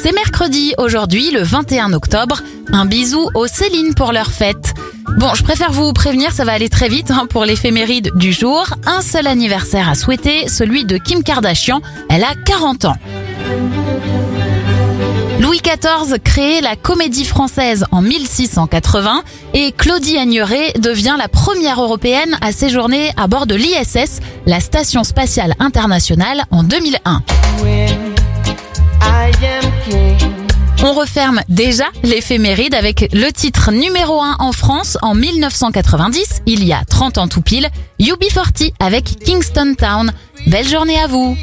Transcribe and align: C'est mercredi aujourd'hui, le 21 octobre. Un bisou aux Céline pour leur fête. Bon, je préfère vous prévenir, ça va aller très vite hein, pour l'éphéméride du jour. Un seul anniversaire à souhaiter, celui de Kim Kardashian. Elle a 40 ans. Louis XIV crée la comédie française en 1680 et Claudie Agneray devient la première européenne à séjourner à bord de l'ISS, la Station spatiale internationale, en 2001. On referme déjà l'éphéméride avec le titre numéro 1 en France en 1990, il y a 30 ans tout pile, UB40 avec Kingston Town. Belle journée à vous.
C'est 0.00 0.12
mercredi 0.12 0.74
aujourd'hui, 0.78 1.32
le 1.32 1.42
21 1.42 1.92
octobre. 1.92 2.40
Un 2.72 2.86
bisou 2.86 3.30
aux 3.34 3.48
Céline 3.48 3.94
pour 3.94 4.12
leur 4.12 4.30
fête. 4.30 4.74
Bon, 5.16 5.34
je 5.34 5.42
préfère 5.42 5.72
vous 5.72 5.92
prévenir, 5.92 6.30
ça 6.30 6.44
va 6.44 6.52
aller 6.52 6.68
très 6.68 6.88
vite 6.88 7.10
hein, 7.10 7.26
pour 7.28 7.44
l'éphéméride 7.44 8.12
du 8.14 8.32
jour. 8.32 8.64
Un 8.86 9.02
seul 9.02 9.26
anniversaire 9.26 9.88
à 9.88 9.96
souhaiter, 9.96 10.46
celui 10.46 10.84
de 10.84 10.98
Kim 10.98 11.24
Kardashian. 11.24 11.80
Elle 12.10 12.22
a 12.22 12.36
40 12.46 12.84
ans. 12.84 12.96
Louis 15.40 15.60
XIV 15.60 16.20
crée 16.22 16.60
la 16.60 16.76
comédie 16.76 17.24
française 17.24 17.84
en 17.90 18.00
1680 18.00 19.24
et 19.54 19.72
Claudie 19.72 20.16
Agneray 20.16 20.74
devient 20.78 21.16
la 21.18 21.26
première 21.26 21.82
européenne 21.82 22.38
à 22.40 22.52
séjourner 22.52 23.10
à 23.16 23.26
bord 23.26 23.46
de 23.46 23.56
l'ISS, 23.56 24.20
la 24.46 24.60
Station 24.60 25.02
spatiale 25.02 25.54
internationale, 25.58 26.44
en 26.52 26.62
2001. 26.62 27.22
On 30.90 30.94
referme 30.94 31.42
déjà 31.50 31.84
l'éphéméride 32.02 32.74
avec 32.74 33.10
le 33.12 33.30
titre 33.30 33.72
numéro 33.72 34.22
1 34.22 34.36
en 34.38 34.52
France 34.52 34.96
en 35.02 35.14
1990, 35.14 36.40
il 36.46 36.64
y 36.64 36.72
a 36.72 36.82
30 36.82 37.18
ans 37.18 37.28
tout 37.28 37.42
pile, 37.42 37.68
UB40 38.00 38.72
avec 38.80 39.04
Kingston 39.22 39.74
Town. 39.76 40.10
Belle 40.46 40.66
journée 40.66 40.98
à 40.98 41.06
vous. 41.06 41.36